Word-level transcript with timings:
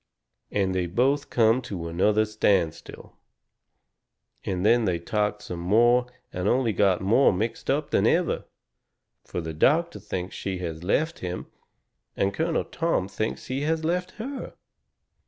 And 0.49 0.73
they 0.73 0.87
both 0.87 1.29
come 1.29 1.61
to 1.61 1.87
another 1.87 2.25
standstill. 2.25 3.17
And 4.43 4.65
then 4.65 4.85
they 4.85 4.97
talked 4.97 5.43
some 5.43 5.59
more 5.59 6.07
and 6.33 6.47
only 6.47 6.73
got 6.73 7.01
more 7.01 7.31
mixed 7.31 7.69
up 7.69 7.91
than 7.91 8.07
ever. 8.07 8.45
Fur 9.23 9.41
the 9.41 9.53
doctor 9.53 9.99
thinks 9.99 10.33
she 10.35 10.57
has 10.57 10.83
left 10.83 11.19
him, 11.19 11.45
and 12.17 12.33
Colonel 12.33 12.63
Tom 12.65 13.07
thinks 13.07 13.45
he 13.45 13.61
has 13.61 13.83
left 13.85 14.13
her. 14.13 14.55